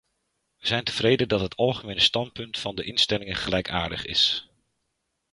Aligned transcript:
We 0.59 0.67
zijn 0.67 0.83
tevreden 0.83 1.27
dat 1.27 1.39
het 1.39 1.55
algemene 1.55 1.99
standpunt 1.99 2.57
van 2.59 2.75
de 2.75 2.83
instellingen 2.83 3.35
gelijkaardig 3.35 4.05
is. 4.05 4.49